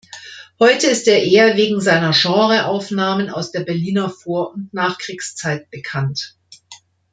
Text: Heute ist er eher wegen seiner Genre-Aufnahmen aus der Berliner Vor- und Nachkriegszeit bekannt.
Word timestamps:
Heute 0.59 0.87
ist 0.87 1.07
er 1.07 1.21
eher 1.21 1.57
wegen 1.57 1.79
seiner 1.79 2.11
Genre-Aufnahmen 2.11 3.29
aus 3.29 3.51
der 3.51 3.59
Berliner 3.59 4.09
Vor- 4.09 4.49
und 4.51 4.73
Nachkriegszeit 4.73 5.69
bekannt. 5.69 6.35